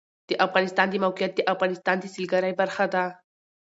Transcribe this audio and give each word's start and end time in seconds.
د 0.29 0.31
افغانستان 0.45 0.87
د 0.89 0.95
موقعیت 1.05 1.31
د 1.35 1.41
افغانستان 1.53 1.95
د 1.99 2.05
سیلګرۍ 2.13 2.53
برخه 2.61 2.85
ده. 2.93 3.03